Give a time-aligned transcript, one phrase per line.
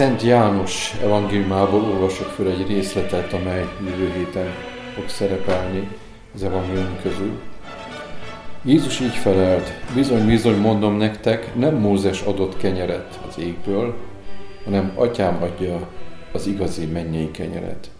[0.00, 4.48] Szent János evangéliumából olvasok föl egy részletet, amely jövő héten
[4.94, 5.88] fog szerepelni
[6.34, 7.40] az evangélium közül.
[8.64, 13.94] Jézus így felelt, bizony, bizony mondom nektek, nem Mózes adott kenyeret az égből,
[14.64, 15.88] hanem atyám adja
[16.32, 17.90] az igazi mennyei kenyeret.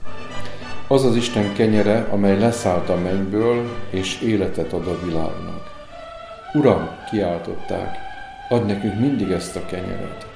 [0.89, 5.71] Az az Isten kenyere, amely leszállt a mennyből, és életet ad a világnak.
[6.55, 7.97] Uram, kiáltották,
[8.49, 10.29] adj nekünk mindig ezt a kenyeret.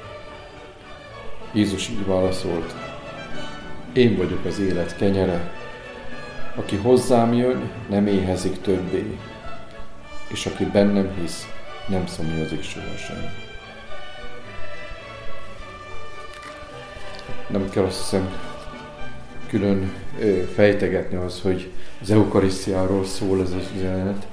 [1.54, 2.74] Jézus így válaszolt,
[3.92, 5.52] én vagyok az élet kenyere,
[6.54, 9.16] aki hozzám jön, nem éhezik többé,
[10.29, 11.46] és aki bennem hisz,
[11.88, 13.16] nem szomjazik sohasem.
[17.46, 18.32] Nem kell azt hiszem
[19.48, 19.92] külön
[20.54, 21.70] fejtegetni az, hogy
[22.01, 24.26] az eukarisztiáról szól ez az üzenet.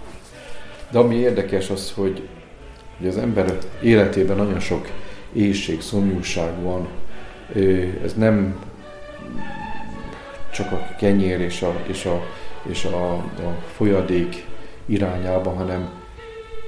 [0.91, 2.27] De ami érdekes az, hogy,
[2.97, 4.87] hogy az ember életében nagyon sok
[5.33, 6.87] éjség, szomjúság van.
[8.03, 8.55] Ez nem
[10.51, 12.25] csak a kenyér és a, és a,
[12.69, 14.45] és a, a folyadék
[14.85, 15.89] irányába, hanem,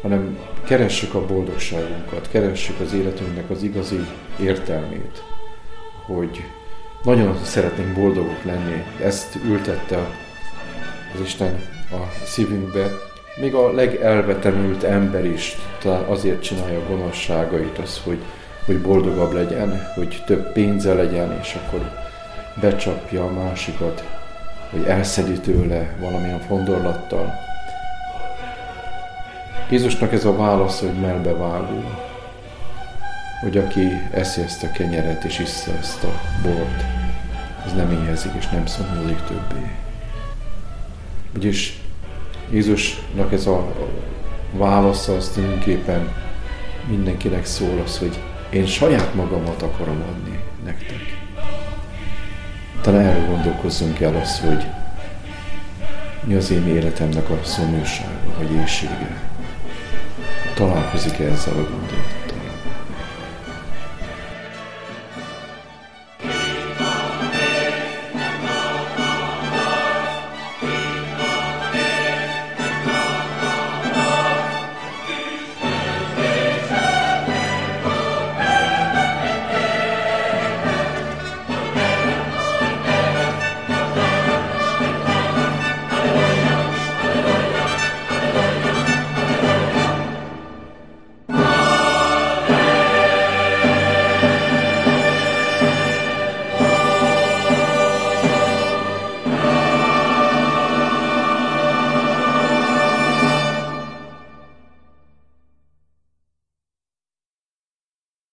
[0.02, 4.00] hanem keressük a boldogságunkat, keressük az életünknek az igazi
[4.40, 5.23] értelmét,
[6.06, 6.44] hogy
[7.03, 8.84] nagyon szeretnénk boldogok lenni.
[9.02, 9.97] Ezt ültette
[11.14, 11.59] az Isten
[11.92, 12.92] a szívünkbe.
[13.42, 15.58] Még a legelvetemült ember is
[16.08, 18.18] azért csinálja a gonoszságait, az, hogy,
[18.66, 21.92] hogy boldogabb legyen, hogy több pénze legyen, és akkor
[22.61, 24.03] becsapja a másikat,
[24.69, 27.34] hogy elszedi tőle valamilyen fondorlattal.
[29.69, 31.84] Jézusnak ez a válasz, hogy melbevágó,
[33.41, 36.84] hogy aki eszi ezt a kenyeret és issza ezt a bort,
[37.66, 39.72] az nem éhezik és nem szomorúzik többé.
[41.35, 41.81] Ugyis
[42.51, 43.74] Jézusnak ez a
[44.51, 46.13] válasza az tulajdonképpen
[46.88, 48.19] mindenkinek szól az, hogy
[48.53, 51.18] én saját magamat akarom adni nektek.
[52.81, 54.66] Talán erről gondolkozzunk el az, hogy
[56.24, 59.22] mi az én életemnek a szomjúsága, vagy éjsége.
[60.53, 62.22] Találkozik -e ezzel a gondolat?